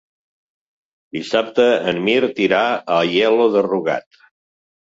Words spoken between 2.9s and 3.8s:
Aielo de